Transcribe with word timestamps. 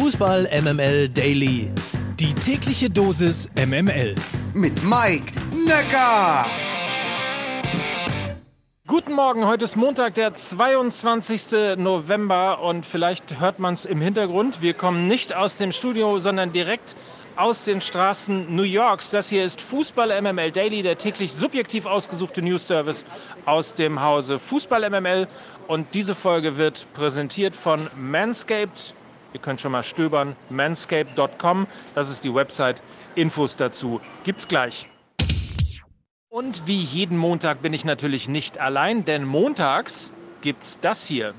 Fußball 0.00 0.48
MML 0.62 1.08
Daily. 1.08 1.72
Die 2.20 2.32
tägliche 2.32 2.88
Dosis 2.88 3.50
MML. 3.56 4.14
Mit 4.54 4.84
Mike 4.84 5.32
Necker. 5.66 6.46
Guten 8.86 9.12
Morgen, 9.12 9.44
heute 9.44 9.64
ist 9.64 9.74
Montag, 9.74 10.14
der 10.14 10.34
22. 10.34 11.76
November 11.78 12.62
und 12.62 12.86
vielleicht 12.86 13.40
hört 13.40 13.58
man 13.58 13.74
es 13.74 13.86
im 13.86 14.00
Hintergrund. 14.00 14.62
Wir 14.62 14.72
kommen 14.72 15.08
nicht 15.08 15.34
aus 15.34 15.56
dem 15.56 15.72
Studio, 15.72 16.20
sondern 16.20 16.52
direkt 16.52 16.94
aus 17.34 17.64
den 17.64 17.80
Straßen 17.80 18.54
New 18.54 18.62
Yorks. 18.62 19.10
Das 19.10 19.28
hier 19.28 19.44
ist 19.44 19.60
Fußball 19.60 20.22
MML 20.22 20.52
Daily, 20.52 20.84
der 20.84 20.96
täglich 20.96 21.32
subjektiv 21.32 21.86
ausgesuchte 21.86 22.40
News 22.40 22.68
Service 22.68 23.04
aus 23.46 23.74
dem 23.74 24.00
Hause 24.00 24.38
Fußball 24.38 24.88
MML. 24.88 25.26
Und 25.66 25.92
diese 25.92 26.14
Folge 26.14 26.56
wird 26.56 26.86
präsentiert 26.94 27.56
von 27.56 27.90
Manscaped. 27.96 28.94
Ihr 29.32 29.40
könnt 29.40 29.60
schon 29.60 29.72
mal 29.72 29.82
stöbern, 29.82 30.36
manscaped.com. 30.50 31.66
Das 31.94 32.10
ist 32.10 32.24
die 32.24 32.34
Website. 32.34 32.82
Infos 33.14 33.56
dazu 33.56 34.00
gibt's 34.24 34.48
gleich. 34.48 34.88
Und 36.30 36.66
wie 36.66 36.80
jeden 36.80 37.16
Montag 37.16 37.62
bin 37.62 37.72
ich 37.72 37.84
natürlich 37.84 38.28
nicht 38.28 38.58
allein, 38.58 39.04
denn 39.04 39.24
montags 39.24 40.12
gibt's 40.40 40.78
das 40.80 41.06
hier. 41.06 41.34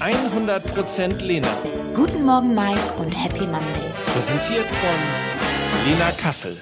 100% 0.00 1.22
Lena. 1.22 1.48
Guten 1.94 2.24
Morgen, 2.24 2.54
Mike, 2.54 2.92
und 2.98 3.10
Happy 3.10 3.44
Monday. 3.46 3.92
Präsentiert 4.06 4.66
von 4.66 5.90
Lena 5.90 6.10
Kassel. 6.12 6.56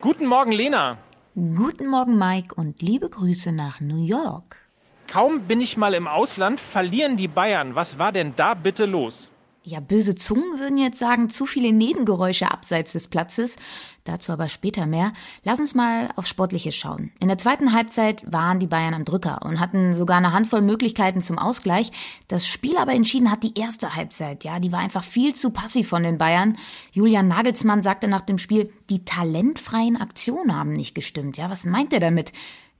Guten 0.00 0.26
Morgen, 0.26 0.50
Lena. 0.50 0.98
Guten 1.34 1.88
Morgen, 1.88 2.18
Mike, 2.18 2.54
und 2.56 2.82
liebe 2.82 3.08
Grüße 3.08 3.52
nach 3.52 3.80
New 3.80 4.04
York. 4.04 4.67
Kaum 5.08 5.40
bin 5.48 5.62
ich 5.62 5.78
mal 5.78 5.94
im 5.94 6.06
Ausland, 6.06 6.60
verlieren 6.60 7.16
die 7.16 7.28
Bayern. 7.28 7.74
Was 7.74 7.98
war 7.98 8.12
denn 8.12 8.34
da 8.36 8.52
bitte 8.52 8.84
los? 8.84 9.30
Ja, 9.62 9.80
böse 9.80 10.14
Zungen 10.14 10.58
würden 10.58 10.76
jetzt 10.78 10.98
sagen, 10.98 11.30
zu 11.30 11.46
viele 11.46 11.72
Nebengeräusche 11.72 12.50
abseits 12.50 12.92
des 12.92 13.08
Platzes. 13.08 13.56
Dazu 14.04 14.32
aber 14.32 14.48
später 14.48 14.86
mehr. 14.86 15.12
Lass 15.44 15.60
uns 15.60 15.74
mal 15.74 16.08
aufs 16.16 16.28
Sportliche 16.28 16.72
schauen. 16.72 17.10
In 17.20 17.28
der 17.28 17.38
zweiten 17.38 17.72
Halbzeit 17.72 18.22
waren 18.30 18.60
die 18.60 18.66
Bayern 18.66 18.94
am 18.94 19.04
Drücker 19.04 19.40
und 19.42 19.60
hatten 19.60 19.94
sogar 19.94 20.18
eine 20.18 20.32
Handvoll 20.32 20.60
Möglichkeiten 20.60 21.22
zum 21.22 21.38
Ausgleich. 21.38 21.90
Das 22.28 22.46
Spiel 22.46 22.76
aber 22.76 22.92
entschieden 22.92 23.30
hat 23.30 23.42
die 23.42 23.58
erste 23.58 23.94
Halbzeit. 23.94 24.44
Ja, 24.44 24.60
die 24.60 24.72
war 24.72 24.80
einfach 24.80 25.04
viel 25.04 25.34
zu 25.34 25.50
passiv 25.50 25.88
von 25.88 26.02
den 26.02 26.18
Bayern. 26.18 26.56
Julian 26.92 27.28
Nagelsmann 27.28 27.82
sagte 27.82 28.08
nach 28.08 28.22
dem 28.22 28.38
Spiel, 28.38 28.72
die 28.90 29.04
talentfreien 29.04 29.98
Aktionen 29.98 30.54
haben 30.54 30.74
nicht 30.74 30.94
gestimmt. 30.94 31.36
Ja, 31.38 31.50
was 31.50 31.64
meint 31.64 31.92
er 31.92 32.00
damit? 32.00 32.32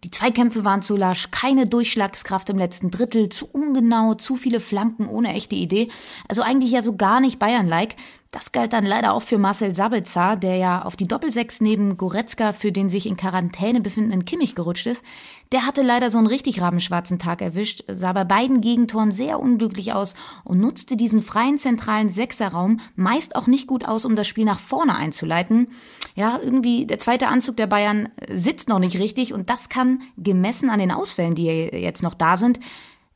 Die 0.04 0.10
Zweikämpfe 0.10 0.64
waren 0.64 0.82
zu 0.82 0.96
lasch, 0.96 1.30
keine 1.32 1.66
Durchschlagskraft 1.66 2.50
im 2.50 2.58
letzten 2.58 2.90
Drittel, 2.90 3.28
zu 3.30 3.48
ungenau, 3.50 4.14
zu 4.14 4.36
viele 4.36 4.60
Flanken 4.60 5.08
ohne 5.08 5.34
echte 5.34 5.56
Idee. 5.56 5.88
Also 6.28 6.42
eigentlich 6.42 6.70
ja 6.70 6.82
so 6.82 6.96
gar 6.96 7.20
nicht 7.20 7.40
Bayern-like. 7.40 7.96
Das 8.30 8.52
galt 8.52 8.74
dann 8.74 8.84
leider 8.84 9.14
auch 9.14 9.22
für 9.22 9.38
Marcel 9.38 9.72
Sabitzer, 9.72 10.36
der 10.36 10.56
ja 10.56 10.82
auf 10.82 10.96
die 10.96 11.08
Doppelsechs 11.08 11.62
neben 11.62 11.96
Goretzka 11.96 12.52
für 12.52 12.72
den 12.72 12.90
sich 12.90 13.06
in 13.06 13.16
Quarantäne 13.16 13.80
befindenden 13.80 14.26
Kimmich 14.26 14.54
gerutscht 14.54 14.86
ist. 14.86 15.02
Der 15.50 15.64
hatte 15.64 15.80
leider 15.80 16.10
so 16.10 16.18
einen 16.18 16.26
richtig 16.26 16.60
rabenschwarzen 16.60 17.18
Tag 17.18 17.40
erwischt, 17.40 17.84
sah 17.88 18.12
bei 18.12 18.24
beiden 18.24 18.60
Gegentoren 18.60 19.12
sehr 19.12 19.40
unglücklich 19.40 19.94
aus 19.94 20.12
und 20.44 20.60
nutzte 20.60 20.94
diesen 20.98 21.22
freien 21.22 21.58
zentralen 21.58 22.10
Sechserraum 22.10 22.80
meist 22.96 23.34
auch 23.34 23.46
nicht 23.46 23.66
gut 23.66 23.86
aus, 23.86 24.04
um 24.04 24.14
das 24.14 24.28
Spiel 24.28 24.44
nach 24.44 24.58
vorne 24.58 24.94
einzuleiten. 24.94 25.68
Ja, 26.14 26.38
irgendwie 26.42 26.84
der 26.84 26.98
zweite 26.98 27.28
Anzug 27.28 27.56
der 27.56 27.66
Bayern 27.66 28.10
sitzt 28.30 28.68
noch 28.68 28.78
nicht 28.78 28.98
richtig 28.98 29.32
und 29.32 29.48
das 29.48 29.70
kann 29.70 30.02
gemessen 30.18 30.68
an 30.68 30.80
den 30.80 30.90
Ausfällen, 30.90 31.34
die 31.34 31.46
jetzt 31.46 32.02
noch 32.02 32.14
da 32.14 32.36
sind, 32.36 32.60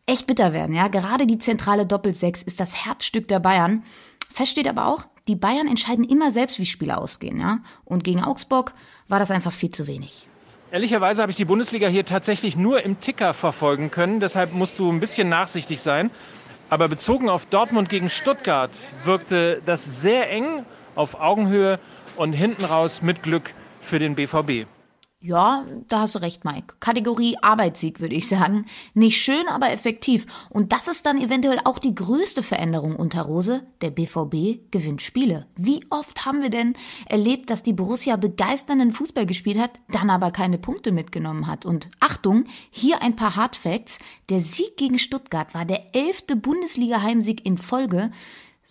echt 0.06 0.26
bitter 0.26 0.52
werden. 0.52 0.74
Ja, 0.74 0.88
gerade 0.88 1.26
die 1.26 1.38
zentrale 1.38 1.86
Doppelsechs 1.86 2.42
ist 2.42 2.60
das 2.60 2.84
Herzstück 2.84 3.28
der 3.28 3.40
Bayern. 3.40 3.84
Fest 4.32 4.52
steht 4.52 4.68
aber 4.68 4.86
auch, 4.86 5.06
die 5.28 5.36
Bayern 5.36 5.68
entscheiden 5.68 6.04
immer 6.04 6.30
selbst, 6.30 6.58
wie 6.58 6.66
Spiele 6.66 6.98
ausgehen, 6.98 7.38
ja. 7.38 7.58
Und 7.84 8.02
gegen 8.04 8.22
Augsburg 8.22 8.74
war 9.08 9.18
das 9.18 9.30
einfach 9.30 9.52
viel 9.52 9.70
zu 9.70 9.86
wenig. 9.86 10.26
Ehrlicherweise 10.70 11.20
habe 11.20 11.30
ich 11.30 11.36
die 11.36 11.44
Bundesliga 11.44 11.86
hier 11.88 12.06
tatsächlich 12.06 12.56
nur 12.56 12.82
im 12.82 12.98
Ticker 12.98 13.34
verfolgen 13.34 13.90
können. 13.90 14.20
Deshalb 14.20 14.54
musst 14.54 14.78
du 14.78 14.90
ein 14.90 15.00
bisschen 15.00 15.28
nachsichtig 15.28 15.80
sein. 15.80 16.10
Aber 16.70 16.88
bezogen 16.88 17.28
auf 17.28 17.44
Dortmund 17.44 17.90
gegen 17.90 18.08
Stuttgart 18.08 18.70
wirkte 19.04 19.60
das 19.66 20.00
sehr 20.00 20.30
eng 20.30 20.64
auf 20.94 21.20
Augenhöhe 21.20 21.78
und 22.16 22.32
hinten 22.32 22.64
raus 22.64 23.02
mit 23.02 23.22
Glück 23.22 23.52
für 23.80 23.98
den 23.98 24.14
BVB. 24.14 24.66
Ja, 25.24 25.64
da 25.86 26.00
hast 26.00 26.16
du 26.16 26.18
recht, 26.18 26.44
Mike. 26.44 26.74
Kategorie 26.80 27.36
Arbeitssieg, 27.40 28.00
würde 28.00 28.16
ich 28.16 28.26
sagen. 28.26 28.66
Nicht 28.92 29.22
schön, 29.22 29.46
aber 29.48 29.70
effektiv. 29.70 30.26
Und 30.50 30.72
das 30.72 30.88
ist 30.88 31.06
dann 31.06 31.16
eventuell 31.16 31.60
auch 31.62 31.78
die 31.78 31.94
größte 31.94 32.42
Veränderung 32.42 32.96
unter 32.96 33.22
Rose. 33.22 33.62
Der 33.82 33.90
BVB 33.90 34.72
gewinnt 34.72 35.00
Spiele. 35.00 35.46
Wie 35.54 35.86
oft 35.90 36.26
haben 36.26 36.42
wir 36.42 36.50
denn 36.50 36.74
erlebt, 37.06 37.50
dass 37.50 37.62
die 37.62 37.72
Borussia 37.72 38.16
begeisternden 38.16 38.92
Fußball 38.92 39.24
gespielt 39.24 39.60
hat, 39.60 39.78
dann 39.92 40.10
aber 40.10 40.32
keine 40.32 40.58
Punkte 40.58 40.90
mitgenommen 40.90 41.46
hat? 41.46 41.64
Und 41.64 41.88
Achtung, 42.00 42.46
hier 42.72 43.00
ein 43.00 43.14
paar 43.14 43.36
Hardfacts. 43.36 44.00
Der 44.28 44.40
Sieg 44.40 44.76
gegen 44.76 44.98
Stuttgart 44.98 45.54
war 45.54 45.64
der 45.64 45.94
elfte 45.94 46.34
Bundesliga-Heimsieg 46.34 47.46
in 47.46 47.58
Folge. 47.58 48.10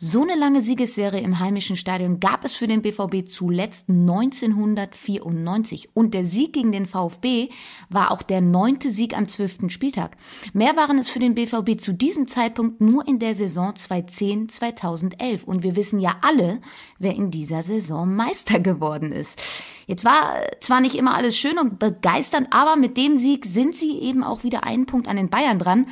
So 0.03 0.23
eine 0.23 0.33
lange 0.33 0.63
Siegesserie 0.63 1.21
im 1.21 1.37
heimischen 1.37 1.77
Stadion 1.77 2.19
gab 2.19 2.43
es 2.43 2.53
für 2.53 2.65
den 2.65 2.81
BVB 2.81 3.27
zuletzt 3.27 3.87
1994 3.87 5.95
und 5.95 6.15
der 6.15 6.25
Sieg 6.25 6.53
gegen 6.53 6.71
den 6.71 6.87
VfB 6.87 7.49
war 7.87 8.09
auch 8.09 8.23
der 8.23 8.41
neunte 8.41 8.89
Sieg 8.89 9.15
am 9.15 9.27
zwölften 9.27 9.69
Spieltag. 9.69 10.17
Mehr 10.53 10.75
waren 10.75 10.97
es 10.97 11.07
für 11.07 11.19
den 11.19 11.35
BVB 11.35 11.79
zu 11.79 11.93
diesem 11.93 12.27
Zeitpunkt 12.27 12.81
nur 12.81 13.07
in 13.07 13.19
der 13.19 13.35
Saison 13.35 13.73
2010-2011 13.73 15.43
und 15.43 15.61
wir 15.61 15.75
wissen 15.75 15.99
ja 15.99 16.17
alle, 16.23 16.61
wer 16.97 17.13
in 17.13 17.29
dieser 17.29 17.61
Saison 17.61 18.11
Meister 18.11 18.59
geworden 18.59 19.11
ist. 19.11 19.63
Jetzt 19.85 20.03
war 20.03 20.33
zwar 20.61 20.81
nicht 20.81 20.95
immer 20.95 21.13
alles 21.13 21.37
schön 21.37 21.59
und 21.59 21.77
begeisternd, 21.77 22.47
aber 22.49 22.75
mit 22.75 22.97
dem 22.97 23.19
Sieg 23.19 23.45
sind 23.45 23.75
sie 23.75 23.99
eben 23.99 24.23
auch 24.23 24.41
wieder 24.41 24.63
einen 24.63 24.87
Punkt 24.87 25.07
an 25.07 25.17
den 25.17 25.29
Bayern 25.29 25.59
dran. 25.59 25.85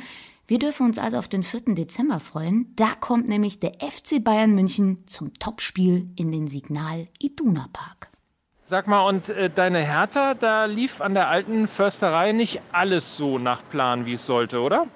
Wir 0.50 0.58
dürfen 0.58 0.86
uns 0.86 0.98
also 0.98 1.16
auf 1.16 1.28
den 1.28 1.44
4. 1.44 1.76
Dezember 1.76 2.18
freuen. 2.18 2.72
Da 2.74 2.96
kommt 2.98 3.28
nämlich 3.28 3.60
der 3.60 3.74
FC 3.74 4.18
Bayern 4.20 4.52
München 4.52 5.06
zum 5.06 5.32
Topspiel 5.34 6.10
in 6.16 6.32
den 6.32 6.48
Signal 6.48 7.06
Iduna 7.20 7.68
Park. 7.72 8.10
Sag 8.64 8.88
mal, 8.88 9.06
und 9.06 9.28
äh, 9.28 9.48
deine 9.48 9.78
Hertha, 9.78 10.34
da 10.34 10.64
lief 10.64 11.00
an 11.00 11.14
der 11.14 11.28
alten 11.28 11.68
Försterei 11.68 12.32
nicht 12.32 12.60
alles 12.72 13.16
so 13.16 13.38
nach 13.38 13.62
Plan, 13.68 14.06
wie 14.06 14.14
es 14.14 14.26
sollte, 14.26 14.58
oder? 14.58 14.88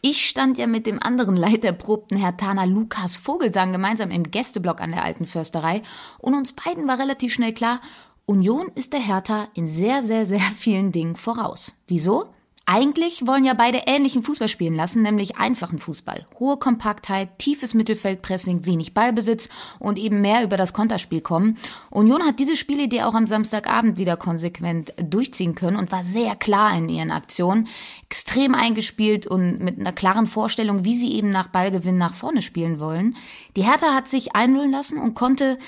Ich 0.00 0.26
stand 0.26 0.56
ja 0.56 0.66
mit 0.66 0.86
dem 0.86 1.02
anderen 1.02 1.36
leiterprobten 1.36 2.16
Hertaner 2.16 2.64
Lukas 2.64 3.18
Vogelsang 3.18 3.72
gemeinsam 3.72 4.10
im 4.10 4.30
Gästeblock 4.30 4.80
an 4.80 4.92
der 4.92 5.04
alten 5.04 5.26
Försterei 5.26 5.82
und 6.18 6.32
uns 6.32 6.54
beiden 6.54 6.88
war 6.88 6.98
relativ 6.98 7.34
schnell 7.34 7.52
klar, 7.52 7.82
Union 8.24 8.68
ist 8.74 8.94
der 8.94 9.00
Hertha 9.00 9.48
in 9.52 9.68
sehr, 9.68 10.02
sehr, 10.02 10.24
sehr 10.24 10.40
vielen 10.40 10.92
Dingen 10.92 11.14
voraus. 11.14 11.74
Wieso? 11.88 12.32
Eigentlich 12.66 13.26
wollen 13.26 13.44
ja 13.44 13.52
beide 13.52 13.82
ähnlichen 13.86 14.22
Fußball 14.22 14.48
spielen 14.48 14.74
lassen, 14.74 15.02
nämlich 15.02 15.36
einfachen 15.36 15.78
Fußball. 15.78 16.26
Hohe 16.40 16.56
Kompaktheit, 16.56 17.38
tiefes 17.38 17.74
Mittelfeldpressing, 17.74 18.64
wenig 18.64 18.94
Ballbesitz 18.94 19.50
und 19.78 19.98
eben 19.98 20.22
mehr 20.22 20.42
über 20.42 20.56
das 20.56 20.72
Konterspiel 20.72 21.20
kommen. 21.20 21.58
Union 21.90 22.22
hat 22.22 22.40
diese 22.40 22.56
Spielidee 22.56 23.02
auch 23.02 23.12
am 23.12 23.26
Samstagabend 23.26 23.98
wieder 23.98 24.16
konsequent 24.16 24.94
durchziehen 24.96 25.54
können 25.54 25.76
und 25.76 25.92
war 25.92 26.04
sehr 26.04 26.36
klar 26.36 26.74
in 26.74 26.88
ihren 26.88 27.10
Aktionen, 27.10 27.68
extrem 28.06 28.54
eingespielt 28.54 29.26
und 29.26 29.60
mit 29.60 29.78
einer 29.78 29.92
klaren 29.92 30.26
Vorstellung, 30.26 30.84
wie 30.84 30.96
sie 30.96 31.12
eben 31.12 31.28
nach 31.28 31.48
Ballgewinn 31.48 31.98
nach 31.98 32.14
vorne 32.14 32.40
spielen 32.40 32.80
wollen. 32.80 33.16
Die 33.56 33.64
Hertha 33.64 33.92
hat 33.92 34.08
sich 34.08 34.34
einlullen 34.34 34.72
lassen 34.72 34.98
und 34.98 35.14
konnte 35.14 35.58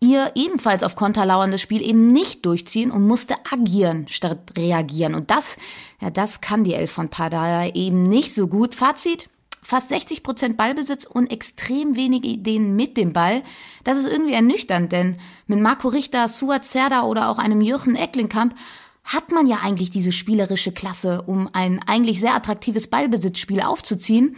ihr 0.00 0.32
ebenfalls 0.34 0.82
auf 0.82 0.96
Konter 0.96 1.24
lauerndes 1.24 1.60
Spiel 1.60 1.82
eben 1.82 2.12
nicht 2.12 2.44
durchziehen 2.44 2.90
und 2.90 3.06
musste 3.06 3.34
agieren 3.50 4.08
statt 4.08 4.52
reagieren. 4.56 5.14
Und 5.14 5.30
das, 5.30 5.56
ja, 6.00 6.10
das 6.10 6.40
kann 6.40 6.64
die 6.64 6.74
Elf 6.74 6.92
von 6.92 7.08
Padala 7.08 7.74
eben 7.74 8.08
nicht 8.08 8.34
so 8.34 8.48
gut. 8.48 8.74
Fazit? 8.74 9.28
Fast 9.62 9.88
60 9.88 10.22
Prozent 10.22 10.56
Ballbesitz 10.56 11.06
und 11.06 11.32
extrem 11.32 11.96
wenige 11.96 12.28
Ideen 12.28 12.76
mit 12.76 12.96
dem 12.96 13.12
Ball. 13.12 13.42
Das 13.82 13.98
ist 13.98 14.06
irgendwie 14.06 14.34
ernüchternd, 14.34 14.92
denn 14.92 15.18
mit 15.48 15.58
Marco 15.58 15.88
Richter, 15.88 16.28
Suat 16.28 16.64
Serda 16.64 17.02
oder 17.02 17.28
auch 17.28 17.38
einem 17.38 17.60
Jürgen 17.60 17.96
Ecklenkamp 17.96 18.54
hat 19.02 19.32
man 19.32 19.46
ja 19.46 19.58
eigentlich 19.62 19.90
diese 19.90 20.12
spielerische 20.12 20.72
Klasse, 20.72 21.22
um 21.22 21.48
ein 21.52 21.80
eigentlich 21.86 22.20
sehr 22.20 22.34
attraktives 22.34 22.88
Ballbesitzspiel 22.88 23.60
aufzuziehen. 23.60 24.36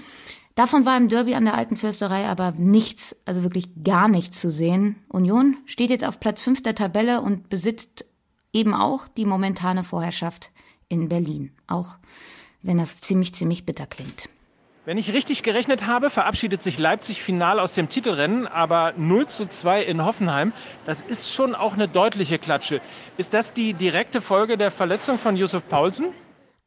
Davon 0.58 0.84
war 0.84 0.96
im 0.96 1.08
Derby 1.08 1.36
an 1.36 1.44
der 1.44 1.54
alten 1.54 1.76
Fürsterei 1.76 2.26
aber 2.26 2.50
nichts, 2.50 3.14
also 3.24 3.44
wirklich 3.44 3.68
gar 3.84 4.08
nichts 4.08 4.40
zu 4.40 4.50
sehen. 4.50 4.96
Union 5.08 5.56
steht 5.66 5.88
jetzt 5.88 6.02
auf 6.02 6.18
Platz 6.18 6.42
5 6.42 6.64
der 6.64 6.74
Tabelle 6.74 7.20
und 7.20 7.48
besitzt 7.48 8.04
eben 8.52 8.74
auch 8.74 9.06
die 9.06 9.24
momentane 9.24 9.84
Vorherrschaft 9.84 10.50
in 10.88 11.08
Berlin. 11.08 11.52
Auch 11.68 11.96
wenn 12.60 12.78
das 12.78 12.96
ziemlich, 12.96 13.32
ziemlich 13.34 13.66
bitter 13.66 13.86
klingt. 13.86 14.28
Wenn 14.84 14.98
ich 14.98 15.12
richtig 15.12 15.44
gerechnet 15.44 15.86
habe, 15.86 16.10
verabschiedet 16.10 16.60
sich 16.60 16.76
Leipzig 16.76 17.22
final 17.22 17.60
aus 17.60 17.72
dem 17.74 17.88
Titelrennen, 17.88 18.48
aber 18.48 18.94
0 18.96 19.28
zu 19.28 19.46
2 19.46 19.84
in 19.84 20.04
Hoffenheim. 20.04 20.52
Das 20.84 21.02
ist 21.02 21.32
schon 21.32 21.54
auch 21.54 21.74
eine 21.74 21.86
deutliche 21.86 22.40
Klatsche. 22.40 22.80
Ist 23.16 23.32
das 23.32 23.52
die 23.52 23.74
direkte 23.74 24.20
Folge 24.20 24.58
der 24.58 24.72
Verletzung 24.72 25.20
von 25.20 25.36
Josef 25.36 25.68
Paulsen? 25.68 26.06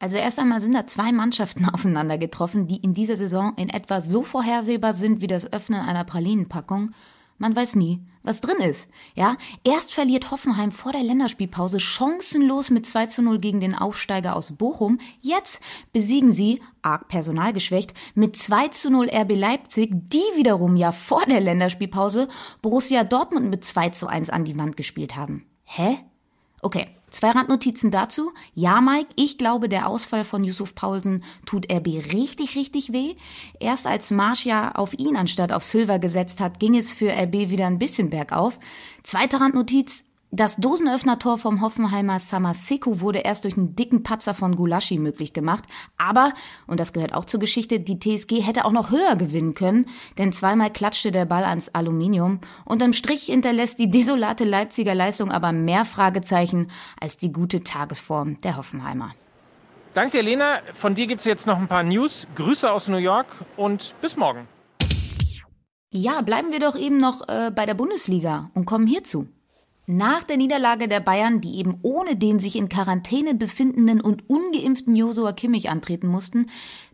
Also 0.02 0.16
erst 0.16 0.40
einmal 0.40 0.60
sind 0.60 0.74
da 0.74 0.84
zwei 0.84 1.12
Mannschaften 1.12 1.68
aufeinander 1.72 2.18
getroffen, 2.18 2.66
die 2.66 2.78
in 2.78 2.92
dieser 2.92 3.16
Saison 3.16 3.52
in 3.56 3.68
etwa 3.68 4.00
so 4.00 4.24
vorhersehbar 4.24 4.94
sind 4.94 5.20
wie 5.20 5.28
das 5.28 5.52
Öffnen 5.52 5.80
einer 5.80 6.02
Pralinenpackung. 6.02 6.90
Man 7.38 7.54
weiß 7.54 7.76
nie, 7.76 8.00
was 8.24 8.40
drin 8.40 8.56
ist. 8.58 8.88
Ja, 9.14 9.36
erst 9.62 9.94
verliert 9.94 10.32
Hoffenheim 10.32 10.72
vor 10.72 10.90
der 10.90 11.04
Länderspielpause 11.04 11.78
chancenlos 11.78 12.70
mit 12.70 12.84
2 12.84 13.06
zu 13.06 13.22
0 13.22 13.38
gegen 13.38 13.60
den 13.60 13.76
Aufsteiger 13.76 14.34
aus 14.34 14.50
Bochum. 14.50 14.98
Jetzt 15.20 15.60
besiegen 15.92 16.32
sie, 16.32 16.60
arg 16.82 17.06
personalgeschwächt, 17.06 17.94
mit 18.16 18.36
2 18.36 18.68
zu 18.68 18.90
0 18.90 19.08
RB 19.08 19.36
Leipzig, 19.36 19.90
die 19.92 20.18
wiederum 20.34 20.74
ja 20.74 20.90
vor 20.90 21.24
der 21.26 21.40
Länderspielpause 21.40 22.26
Borussia 22.60 23.04
Dortmund 23.04 23.50
mit 23.50 23.64
2 23.64 23.90
zu 23.90 24.08
1 24.08 24.30
an 24.30 24.44
die 24.44 24.58
Wand 24.58 24.76
gespielt 24.76 25.14
haben. 25.14 25.46
Hä? 25.62 25.98
Okay, 26.64 26.86
zwei 27.10 27.30
Randnotizen 27.30 27.90
dazu. 27.90 28.30
Ja, 28.54 28.80
Mike, 28.80 29.08
ich 29.16 29.36
glaube, 29.36 29.68
der 29.68 29.88
Ausfall 29.88 30.22
von 30.22 30.44
Yusuf 30.44 30.76
Paulsen 30.76 31.24
tut 31.44 31.66
RB 31.68 31.88
richtig, 32.12 32.54
richtig 32.54 32.92
weh. 32.92 33.16
Erst 33.58 33.88
als 33.88 34.12
Marsch 34.12 34.46
ja 34.46 34.70
auf 34.76 34.94
ihn 34.96 35.16
anstatt 35.16 35.50
auf 35.50 35.64
Silver 35.64 35.98
gesetzt 35.98 36.38
hat, 36.38 36.60
ging 36.60 36.76
es 36.76 36.94
für 36.94 37.10
RB 37.10 37.50
wieder 37.50 37.66
ein 37.66 37.80
bisschen 37.80 38.10
bergauf. 38.10 38.60
Zweite 39.02 39.40
Randnotiz, 39.40 40.04
das 40.34 40.56
Dosenöffner-Tor 40.56 41.36
vom 41.36 41.60
Hoffenheimer 41.60 42.18
Samaseko 42.18 43.00
wurde 43.00 43.18
erst 43.18 43.44
durch 43.44 43.58
einen 43.58 43.76
dicken 43.76 44.02
Patzer 44.02 44.32
von 44.32 44.56
Gulaschi 44.56 44.98
möglich 44.98 45.34
gemacht. 45.34 45.64
Aber, 45.98 46.32
und 46.66 46.80
das 46.80 46.94
gehört 46.94 47.12
auch 47.12 47.26
zur 47.26 47.38
Geschichte, 47.38 47.80
die 47.80 47.98
TSG 47.98 48.40
hätte 48.40 48.64
auch 48.64 48.72
noch 48.72 48.90
höher 48.90 49.14
gewinnen 49.16 49.54
können, 49.54 49.90
denn 50.16 50.32
zweimal 50.32 50.72
klatschte 50.72 51.12
der 51.12 51.26
Ball 51.26 51.44
ans 51.44 51.68
Aluminium. 51.68 52.40
Unterm 52.64 52.94
Strich 52.94 53.24
hinterlässt 53.24 53.78
die 53.78 53.90
desolate 53.90 54.44
Leipziger 54.44 54.94
Leistung 54.94 55.30
aber 55.30 55.52
mehr 55.52 55.84
Fragezeichen 55.84 56.70
als 56.98 57.18
die 57.18 57.30
gute 57.30 57.62
Tagesform 57.62 58.40
der 58.40 58.56
Hoffenheimer. 58.56 59.10
Danke 59.92 60.16
dir, 60.16 60.22
Lena. 60.22 60.60
Von 60.72 60.94
dir 60.94 61.06
gibt 61.08 61.20
es 61.20 61.26
jetzt 61.26 61.46
noch 61.46 61.58
ein 61.58 61.68
paar 61.68 61.82
News. 61.82 62.26
Grüße 62.36 62.72
aus 62.72 62.88
New 62.88 62.96
York 62.96 63.26
und 63.58 63.94
bis 64.00 64.16
morgen. 64.16 64.48
Ja, 65.90 66.22
bleiben 66.22 66.52
wir 66.52 66.58
doch 66.58 66.74
eben 66.74 66.98
noch 66.98 67.28
äh, 67.28 67.50
bei 67.54 67.66
der 67.66 67.74
Bundesliga 67.74 68.50
und 68.54 68.64
kommen 68.64 68.86
hierzu. 68.86 69.28
Nach 69.86 70.22
der 70.22 70.36
Niederlage 70.36 70.86
der 70.86 71.00
Bayern, 71.00 71.40
die 71.40 71.56
eben 71.56 71.78
ohne 71.82 72.14
den 72.14 72.38
sich 72.38 72.54
in 72.54 72.68
Quarantäne 72.68 73.34
befindenden 73.34 74.00
und 74.00 74.28
ungeimpften 74.30 74.94
Josua 74.94 75.32
Kimmich 75.32 75.70
antreten 75.70 76.06
mussten, 76.06 76.46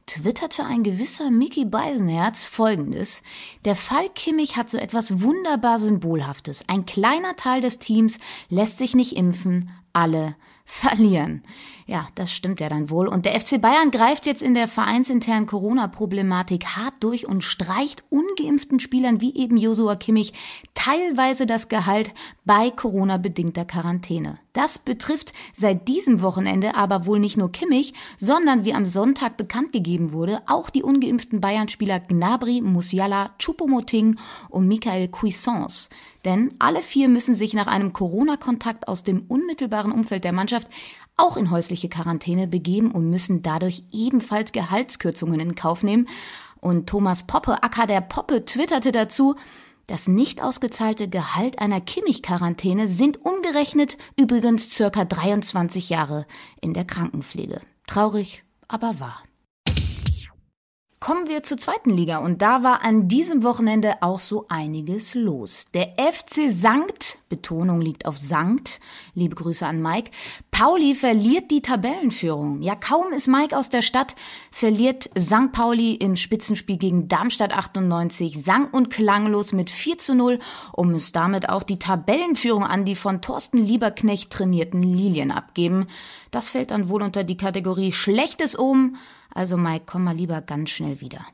twitterte 0.07 0.65
ein 0.65 0.83
gewisser 0.83 1.31
Mickey 1.31 1.67
Beisenherz 1.67 2.45
folgendes. 2.45 3.23
Der 3.67 3.77
Fall 3.77 4.09
Kimmich 4.15 4.57
hat 4.57 4.71
so 4.71 4.79
etwas 4.79 5.21
wunderbar 5.21 5.79
Symbolhaftes. 5.79 6.63
Ein 6.67 6.87
kleiner 6.87 7.37
Teil 7.37 7.61
des 7.61 7.79
Teams 7.79 8.19
lässt 8.49 8.79
sich 8.79 8.95
nicht 8.95 9.17
impfen, 9.17 9.71
alle 9.93 10.35
verlieren. 10.69 11.43
Ja, 11.87 12.07
das 12.15 12.31
stimmt 12.31 12.61
ja 12.61 12.69
dann 12.69 12.91
wohl. 12.91 13.09
Und 13.09 13.25
der 13.25 13.41
FC 13.41 13.59
Bayern 13.59 13.91
greift 13.91 14.27
jetzt 14.27 14.43
in 14.43 14.53
der 14.53 14.69
vereinsinternen 14.69 15.47
Corona-Problematik 15.47 16.77
hart 16.77 16.93
durch 17.01 17.27
und 17.27 17.43
streicht 17.43 18.05
ungeimpften 18.11 18.79
Spielern 18.79 19.23
wie 19.23 19.35
eben 19.35 19.57
Josua 19.57 19.97
Kimmich 19.97 20.35
teilweise 20.75 21.47
das 21.47 21.69
Gehalt 21.69 22.13
bei 22.45 22.71
Corona-bedingter 22.71 23.65
Quarantäne. 23.65 24.39
Das 24.53 24.79
betrifft 24.79 25.33
seit 25.55 25.89
diesem 25.89 26.23
Wochenende 26.23 26.75
aber 26.75 27.07
wohl 27.07 27.19
nicht 27.21 27.37
nur 27.37 27.53
Kimmich, 27.53 27.93
sondern 28.17 28.65
wie 28.65 28.75
am 28.75 28.87
Sonntag 28.87 29.37
bekannt 29.37 29.73
gegeben 29.73 30.13
wurde, 30.13 30.43
auch 30.47 30.71
die 30.71 30.83
ungeimpften 30.83 31.41
Bayern-Spieler 31.41 32.01
Gnabry, 32.01 32.61
Musiala, 32.61 33.31
Choupo-Moting 33.39 34.19
und 34.49 34.67
Michael 34.67 35.09
Cuisance. 35.09 35.89
Denn 36.25 36.55
alle 36.59 36.83
vier 36.83 37.09
müssen 37.09 37.35
sich 37.35 37.55
nach 37.55 37.67
einem 37.67 37.93
Corona-Kontakt 37.93 38.89
aus 38.89 39.03
dem 39.03 39.25
unmittelbaren 39.29 39.93
Umfeld 39.93 40.25
der 40.25 40.33
Mannschaft 40.33 40.69
auch 41.17 41.37
in 41.37 41.51
häusliche 41.51 41.89
Quarantäne 41.89 42.47
begeben 42.47 42.91
und 42.91 43.11
müssen 43.11 43.43
dadurch 43.43 43.83
ebenfalls 43.93 44.53
Gehaltskürzungen 44.53 45.41
in 45.41 45.55
Kauf 45.55 45.83
nehmen. 45.83 46.09
Und 46.61 46.89
Thomas 46.89 47.25
Poppe, 47.25 47.63
Acker 47.63 47.87
der 47.87 48.01
Poppe, 48.01 48.45
twitterte 48.45 48.93
dazu, 48.93 49.37
das 49.89 50.07
nicht 50.07 50.43
ausgezahlte 50.43 51.09
Gehalt 51.09 51.59
einer 51.59 51.81
Kimmich-Quarantäne 51.81 52.89
sind 52.89 53.25
umgerechnet 53.25 53.97
übrigens 54.17 54.71
circa 54.71 55.05
23 55.05 55.89
Jahre 55.89 56.27
in 56.61 56.75
der 56.75 56.85
Krankenpflege. 56.85 57.63
Traurig, 57.87 58.45
aber 58.69 59.01
wahr. 59.01 59.23
Kommen 61.01 61.29
wir 61.29 61.45
zur 61.45 61.59
zweiten 61.59 61.91
Liga 61.91 62.19
und 62.19 62.43
da 62.43 62.65
war 62.65 62.83
an 62.83 63.07
diesem 63.07 63.45
Wochenende 63.45 64.03
auch 64.03 64.19
so 64.19 64.47
einiges 64.49 65.15
los. 65.15 65.67
Der 65.73 65.95
FC 65.97 66.49
Sankt, 66.51 67.19
Betonung 67.29 67.81
liegt 67.81 68.05
auf 68.05 68.19
Sankt, 68.19 68.81
liebe 69.15 69.37
Grüße 69.37 69.65
an 69.65 69.81
Mike, 69.81 70.11
Pauli 70.51 70.97
verliert 70.97 71.53
die 71.53 71.63
Tabellenführung. 71.63 72.63
Ja, 72.63 72.75
kaum 72.75 73.13
ist 73.13 73.29
Mike 73.29 73.57
aus 73.57 73.71
der 73.71 73.83
Stadt, 73.83 74.17
verliert 74.51 75.09
St. 75.17 75.53
Pauli 75.53 75.95
im 75.95 76.17
Spitzenspiel 76.17 76.79
gegen 76.79 77.07
Darmstadt 77.07 77.57
98 77.57 78.43
sang- 78.43 78.69
und 78.73 78.91
klanglos 78.91 79.53
mit 79.53 79.71
4 79.71 79.99
zu 79.99 80.17
0 80.17 80.41
und 80.73 80.91
muss 80.91 81.13
damit 81.13 81.49
auch 81.49 81.63
die 81.63 81.79
Tabellenführung 81.79 82.65
an 82.65 82.85
die 82.85 82.97
von 82.97 83.23
Thorsten 83.23 83.59
Lieberknecht 83.59 84.33
trainierten 84.33 84.83
Lilien 84.83 85.31
abgeben. 85.31 85.87
Das 86.31 86.51
fällt 86.51 86.71
dann 86.71 86.89
wohl 86.89 87.03
unter 87.03 87.25
die 87.25 87.37
Kategorie 87.37 87.93
Schlechtes 87.93 88.59
Omen 88.59 88.97
also 89.35 89.57
Mike, 89.57 89.85
komm 89.87 90.05
mal 90.05 90.17
lieber 90.17 90.41
ganz 90.41 90.71
schnell 90.71 91.01
wieder. 91.01 91.25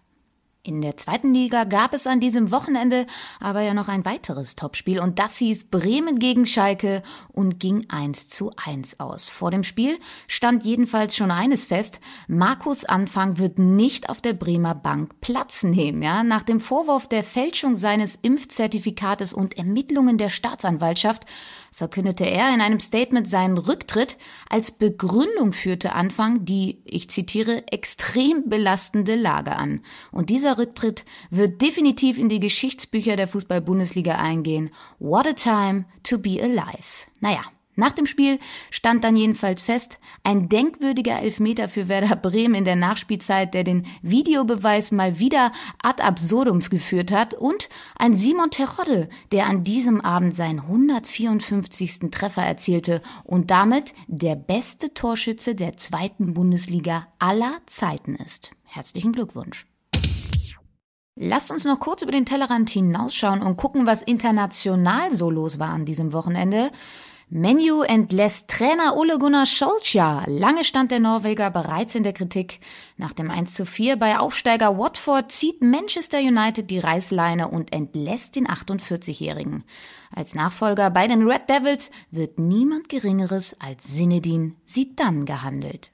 In 0.67 0.81
der 0.81 0.97
zweiten 0.97 1.35
Liga 1.35 1.65
gab 1.65 1.93
es 1.93 2.07
an 2.07 2.21
diesem 2.21 2.51
Wochenende 2.51 3.07
aber 3.39 3.61
ja 3.61 3.75
noch 3.75 3.89
ein 3.89 4.07
weiteres 4.07 4.57
Topspiel 4.57 4.99
und 4.99 5.19
das 5.19 5.37
hieß 5.37 5.65
Bremen 5.65 6.19
gegen 6.19 6.47
Schalke 6.47 7.03
und 7.33 7.61
ging 7.61 7.85
1 7.91 8.31
zu 8.31 8.51
1 8.65 8.99
aus. 8.99 9.29
Vor 9.29 9.51
dem 9.51 9.63
Spiel 9.63 9.99
stand 10.27 10.65
jedenfalls 10.65 11.17
schon 11.17 11.31
eines 11.31 11.65
fest, 11.65 12.01
Markus 12.29 12.87
Anfang 12.87 13.37
wird 13.37 13.59
nicht 13.59 14.09
auf 14.09 14.23
der 14.23 14.33
Bremer 14.33 14.75
Bank 14.75 15.21
Platz 15.21 15.65
nehmen, 15.65 16.03
ja. 16.03 16.23
Nach 16.23 16.43
dem 16.43 16.61
Vorwurf 16.61 17.09
der 17.09 17.25
Fälschung 17.25 17.77
seines 17.77 18.17
Impfzertifikates 18.23 19.35
und 19.35 19.59
Ermittlungen 19.59 20.17
der 20.17 20.31
Staatsanwaltschaft 20.31 21.27
verkündete 21.75 22.25
er 22.25 22.55
in 22.55 22.61
einem 22.61 22.79
Statement 22.79 23.29
seinen 23.29 23.59
Rücktritt. 23.59 24.17
Als 24.49 24.71
Begründung 24.71 25.53
führte 25.53 25.93
Anfang 25.93 26.45
die, 26.45 26.81
ich 26.85 27.11
zitiere, 27.11 27.65
extrem 27.67 28.49
belastende 28.49 29.17
Lage 29.17 29.57
an. 29.57 29.81
Und 30.13 30.31
dieser 30.31 30.57
Rücktritt 30.57 31.05
wird 31.31 31.61
definitiv 31.61 32.17
in 32.17 32.29
die 32.29 32.39
Geschichtsbücher 32.39 33.17
der 33.17 33.27
Fußball-Bundesliga 33.27 34.15
eingehen. 34.15 34.71
What 35.01 35.27
a 35.27 35.33
time 35.33 35.87
to 36.05 36.19
be 36.19 36.41
alive. 36.41 37.07
Naja, 37.19 37.43
nach 37.77 37.93
dem 37.93 38.07
Spiel 38.07 38.39
stand 38.71 39.05
dann 39.05 39.17
jedenfalls 39.17 39.63
fest, 39.63 39.99
ein 40.23 40.49
denkwürdiger 40.49 41.21
Elfmeter 41.21 41.69
für 41.69 41.89
Werder 41.89 42.17
Bremen 42.17 42.55
in 42.55 42.65
der 42.65 42.77
Nachspielzeit, 42.77 43.55
der 43.55 43.65
den 43.65 43.87
Videobeweis 44.03 44.93
mal 44.93 45.19
wieder 45.19 45.53
ad 45.83 46.03
absurdum 46.03 46.61
geführt 46.61 47.11
hat 47.11 47.35
und 47.35 47.69
ein 47.97 48.15
Simon 48.15 48.51
Terodde, 48.51 49.09
der 49.33 49.47
an 49.47 49.65
diesem 49.65 50.01
Abend 50.01 50.35
seinen 50.35 50.61
154. 50.61 52.11
Treffer 52.11 52.43
erzielte 52.43 53.03
und 53.25 53.51
damit 53.51 53.93
der 54.07 54.37
beste 54.37 54.95
Torschütze 54.95 55.55
der 55.55 55.77
zweiten 55.77 56.35
Bundesliga 56.35 57.09
aller 57.19 57.59
Zeiten 57.67 58.15
ist. 58.17 58.51
Herzlichen 58.63 59.13
Glückwunsch. 59.13 59.67
Lasst 61.17 61.53
uns 61.53 61.65
noch 61.65 61.79
kurz 61.79 62.03
über 62.03 62.11
den 62.11 62.27
Tellerrand 62.27 62.71
hinausschauen 62.71 63.41
und 63.41 63.57
gucken, 63.57 63.87
was 63.87 64.03
international 64.03 65.15
so 65.15 65.31
los 65.31 65.61
war 65.61 65.69
an 65.69 65.85
diesem 65.85 66.13
Wochenende. 66.13 66.73
Menu 67.37 67.83
entlässt 67.83 68.47
Trainer 68.47 68.97
Ole 68.97 69.19
Gunnar 69.19 69.45
Solskjaer. 69.45 70.23
Lange 70.29 70.65
stand 70.65 70.93
der 70.93 71.01
Norweger 71.01 71.51
bereits 71.51 71.97
in 71.97 72.05
der 72.05 72.13
Kritik. 72.13 72.61
Nach 72.97 73.13
dem 73.13 73.29
1 73.29 73.55
zu 73.55 73.67
4 73.67 73.97
bei 73.97 74.21
Aufsteiger 74.21 74.79
Watford 74.79 75.33
zieht 75.33 75.61
Manchester 75.61 76.21
United 76.21 76.71
die 76.71 76.79
Reißleine 76.79 77.49
und 77.49 77.73
entlässt 77.73 78.37
den 78.37 78.47
48-Jährigen. 78.47 79.65
Als 80.13 80.37
Nachfolger 80.37 80.91
bei 80.91 81.09
den 81.09 81.29
Red 81.29 81.51
Devils 81.51 81.91
wird 82.13 82.39
niemand 82.39 82.89
Geringeres 82.89 83.57
als 83.59 83.83
Sinedin 83.83 84.55
Zidane 84.67 85.25
gehandelt. 85.25 85.91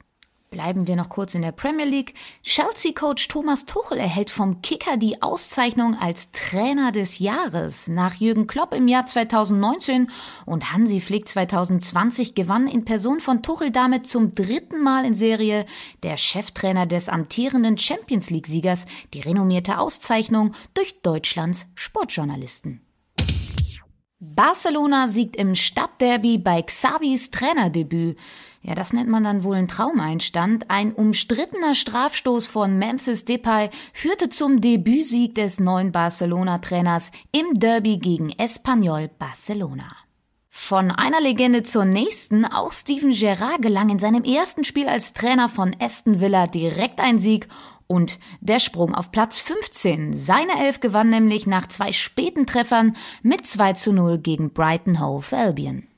Bleiben 0.52 0.88
wir 0.88 0.96
noch 0.96 1.10
kurz 1.10 1.36
in 1.36 1.42
der 1.42 1.52
Premier 1.52 1.84
League. 1.84 2.12
Chelsea-Coach 2.42 3.28
Thomas 3.28 3.66
Tuchel 3.66 3.98
erhält 3.98 4.30
vom 4.30 4.62
Kicker 4.62 4.96
die 4.96 5.22
Auszeichnung 5.22 5.96
als 6.00 6.32
Trainer 6.32 6.90
des 6.90 7.20
Jahres. 7.20 7.86
Nach 7.86 8.14
Jürgen 8.14 8.48
Klopp 8.48 8.74
im 8.74 8.88
Jahr 8.88 9.06
2019 9.06 10.10
und 10.46 10.72
Hansi 10.72 10.98
Flick 10.98 11.28
2020 11.28 12.34
gewann 12.34 12.66
in 12.66 12.84
Person 12.84 13.20
von 13.20 13.44
Tuchel 13.44 13.70
damit 13.70 14.08
zum 14.08 14.34
dritten 14.34 14.82
Mal 14.82 15.04
in 15.04 15.14
Serie 15.14 15.66
der 16.02 16.16
Cheftrainer 16.16 16.86
des 16.86 17.08
amtierenden 17.08 17.78
Champions 17.78 18.30
League-Siegers 18.30 18.86
die 19.14 19.20
renommierte 19.20 19.78
Auszeichnung 19.78 20.56
durch 20.74 21.00
Deutschlands 21.02 21.66
Sportjournalisten. 21.76 22.80
Barcelona 24.22 25.08
siegt 25.08 25.36
im 25.36 25.54
Stadtderby 25.54 26.38
bei 26.38 26.60
Xavis 26.60 27.30
Trainerdebüt. 27.30 28.18
Ja, 28.62 28.74
das 28.74 28.92
nennt 28.92 29.08
man 29.08 29.24
dann 29.24 29.42
wohl 29.42 29.56
ein 29.56 29.68
Traumeinstand. 29.68 30.70
Ein 30.70 30.92
umstrittener 30.92 31.74
Strafstoß 31.74 32.46
von 32.46 32.78
Memphis 32.78 33.24
Depay 33.24 33.70
führte 33.94 34.28
zum 34.28 34.60
Debütsieg 34.60 35.34
des 35.34 35.60
neuen 35.60 35.92
Barcelona-Trainers 35.92 37.10
im 37.32 37.54
Derby 37.54 37.96
gegen 37.96 38.30
Espanyol 38.30 39.08
Barcelona. 39.18 39.96
Von 40.50 40.90
einer 40.90 41.20
Legende 41.22 41.62
zur 41.62 41.86
nächsten, 41.86 42.44
auch 42.44 42.72
Steven 42.72 43.12
Gerrard 43.12 43.62
gelang 43.62 43.88
in 43.88 43.98
seinem 43.98 44.24
ersten 44.24 44.64
Spiel 44.64 44.88
als 44.88 45.14
Trainer 45.14 45.48
von 45.48 45.74
Aston 45.80 46.20
Villa 46.20 46.46
direkt 46.46 47.00
ein 47.00 47.18
Sieg 47.18 47.48
und 47.86 48.18
der 48.40 48.58
Sprung 48.58 48.94
auf 48.94 49.10
Platz 49.10 49.38
15. 49.38 50.14
Seine 50.14 50.60
Elf 50.60 50.80
gewann 50.80 51.08
nämlich 51.08 51.46
nach 51.46 51.66
zwei 51.66 51.92
späten 51.92 52.46
Treffern 52.46 52.96
mit 53.22 53.46
2 53.46 53.72
zu 53.72 53.92
0 53.92 54.18
gegen 54.18 54.52
Brighton 54.52 55.00
Hove 55.00 55.36
Albion. 55.36 55.89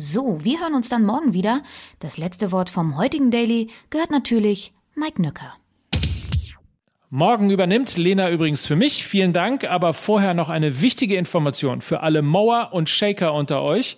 So, 0.00 0.44
wir 0.44 0.60
hören 0.60 0.76
uns 0.76 0.88
dann 0.88 1.04
morgen 1.04 1.34
wieder. 1.34 1.60
Das 1.98 2.18
letzte 2.18 2.52
Wort 2.52 2.70
vom 2.70 2.96
heutigen 2.96 3.32
Daily 3.32 3.66
gehört 3.90 4.12
natürlich 4.12 4.72
Mike 4.94 5.20
Nöcker. 5.20 5.54
Morgen 7.10 7.50
übernimmt 7.50 7.96
Lena 7.96 8.30
übrigens 8.30 8.64
für 8.64 8.76
mich. 8.76 9.04
Vielen 9.04 9.32
Dank. 9.32 9.68
Aber 9.68 9.94
vorher 9.94 10.34
noch 10.34 10.50
eine 10.50 10.80
wichtige 10.80 11.16
Information 11.16 11.80
für 11.80 11.98
alle 11.98 12.22
Mower 12.22 12.68
und 12.74 12.88
Shaker 12.88 13.34
unter 13.34 13.60
euch. 13.62 13.96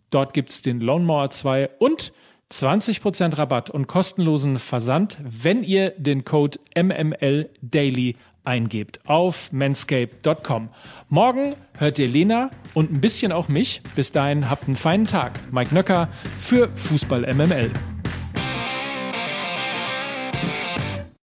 Dort 0.10 0.34
gibt's 0.34 0.62
den 0.62 0.80
Lawnmower 0.80 1.30
2 1.30 1.70
und 1.80 2.14
20% 2.52 3.38
Rabatt 3.38 3.70
und 3.70 3.88
kostenlosen 3.88 4.60
Versand, 4.60 5.18
wenn 5.22 5.64
ihr 5.64 5.92
den 5.92 6.26
Code 6.26 6.60
MML 6.76 7.50
Daily 7.62 8.18
eingebt 8.44 9.00
auf 9.06 9.52
manscape.com. 9.52 10.70
Morgen 11.10 11.56
hört 11.78 12.00
ihr 12.00 12.08
Lena 12.08 12.52
und 12.74 12.92
ein 12.92 13.02
bisschen 13.02 13.32
auch 13.32 13.48
mich. 13.48 13.82
Bis 13.96 14.12
dahin 14.12 14.50
habt 14.50 14.68
einen 14.68 14.76
feinen 14.76 15.08
Tag. 15.08 15.40
Mike 15.52 15.74
Nöcker 15.74 16.10
für 16.40 16.70
Fußball 16.76 17.32
MML. 17.34 17.72